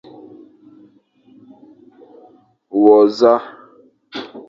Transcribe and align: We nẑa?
We 2.81 2.95
nẑa? 3.19 3.39